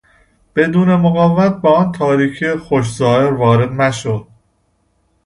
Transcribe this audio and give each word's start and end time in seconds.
بدون 0.55 0.95
مقاومت 0.95 1.61
به 1.61 1.69
آن 1.69 1.91
تاریکی 1.91 2.55
خوش 2.55 2.93
ظاهر 2.95 3.33
وارد 3.33 3.71
مشو... 3.71 4.27